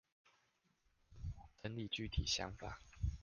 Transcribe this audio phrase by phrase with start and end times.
[1.61, 2.79] 整理具體想法